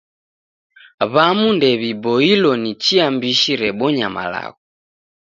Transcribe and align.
W'amu 1.13 1.47
ndew'iboilo 1.55 2.51
ni 2.61 2.71
chia 2.83 3.05
mbishi 3.15 3.53
rebonya 3.63 4.07
malagho. 4.15 4.59